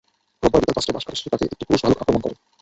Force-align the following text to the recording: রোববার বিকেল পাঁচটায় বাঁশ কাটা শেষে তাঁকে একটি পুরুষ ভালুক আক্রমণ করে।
রোববার 0.43 0.61
বিকেল 0.63 0.75
পাঁচটায় 0.77 0.95
বাঁশ 0.95 1.03
কাটা 1.05 1.17
শেষে 1.19 1.31
তাঁকে 1.33 1.45
একটি 1.53 1.63
পুরুষ 1.67 1.81
ভালুক 1.83 2.01
আক্রমণ 2.03 2.21
করে। 2.23 2.35